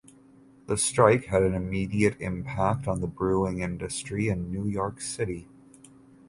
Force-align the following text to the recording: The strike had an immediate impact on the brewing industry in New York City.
The 0.65 0.77
strike 0.77 1.25
had 1.25 1.43
an 1.43 1.53
immediate 1.53 2.19
impact 2.19 2.87
on 2.87 3.01
the 3.01 3.07
brewing 3.07 3.59
industry 3.59 4.29
in 4.29 4.51
New 4.51 4.65
York 4.65 4.99
City. 4.99 5.47